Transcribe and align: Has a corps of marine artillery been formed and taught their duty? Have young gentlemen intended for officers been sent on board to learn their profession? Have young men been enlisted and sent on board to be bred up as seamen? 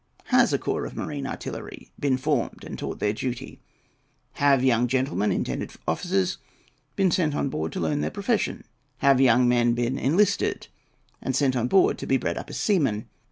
Has 0.33 0.51
a 0.51 0.57
corps 0.57 0.87
of 0.87 0.95
marine 0.95 1.27
artillery 1.27 1.91
been 1.99 2.17
formed 2.17 2.63
and 2.63 2.75
taught 2.79 2.97
their 2.97 3.13
duty? 3.13 3.61
Have 4.31 4.63
young 4.63 4.87
gentlemen 4.87 5.31
intended 5.31 5.71
for 5.71 5.77
officers 5.87 6.39
been 6.95 7.11
sent 7.11 7.35
on 7.35 7.49
board 7.49 7.71
to 7.73 7.79
learn 7.79 8.01
their 8.01 8.09
profession? 8.09 8.63
Have 9.05 9.21
young 9.21 9.47
men 9.47 9.73
been 9.73 9.99
enlisted 9.99 10.69
and 11.21 11.35
sent 11.35 11.55
on 11.55 11.67
board 11.67 11.99
to 11.99 12.07
be 12.07 12.17
bred 12.17 12.35
up 12.39 12.49
as 12.49 12.59
seamen? 12.59 13.09